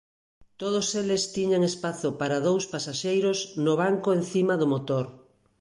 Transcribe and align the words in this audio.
Todos 0.61 0.87
eles 1.01 1.23
tiñan 1.35 1.61
espazo 1.71 2.09
para 2.19 2.43
dous 2.47 2.63
pasaxeiros 2.73 3.37
no 3.65 3.73
banco 3.81 4.09
encima 4.19 4.53
do 4.61 4.67
motor. 4.73 5.05